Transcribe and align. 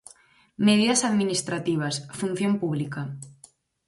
Medidas 0.67 1.01
administrativas, 1.09 1.95
función 2.19 2.53
pública. 2.61 3.01